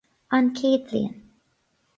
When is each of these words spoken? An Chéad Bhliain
An 0.37 0.45
Chéad 0.55 0.87
Bhliain 0.87 1.13